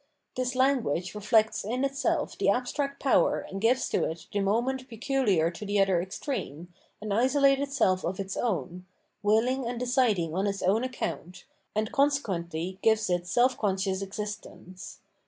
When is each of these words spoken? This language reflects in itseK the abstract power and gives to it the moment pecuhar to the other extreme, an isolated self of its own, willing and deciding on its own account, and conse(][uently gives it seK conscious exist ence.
This 0.33 0.55
language 0.55 1.13
reflects 1.13 1.63
in 1.63 1.83
itseK 1.83 2.35
the 2.39 2.49
abstract 2.49 2.99
power 2.99 3.41
and 3.41 3.61
gives 3.61 3.87
to 3.89 4.03
it 4.05 4.25
the 4.33 4.39
moment 4.39 4.89
pecuhar 4.89 5.53
to 5.53 5.63
the 5.63 5.79
other 5.79 6.01
extreme, 6.01 6.73
an 7.01 7.11
isolated 7.11 7.71
self 7.71 8.03
of 8.03 8.19
its 8.19 8.35
own, 8.35 8.87
willing 9.21 9.67
and 9.67 9.79
deciding 9.79 10.33
on 10.33 10.47
its 10.47 10.63
own 10.63 10.83
account, 10.83 11.45
and 11.75 11.91
conse(][uently 11.91 12.81
gives 12.81 13.11
it 13.11 13.27
seK 13.27 13.59
conscious 13.59 14.01
exist 14.01 14.47
ence. 14.47 14.97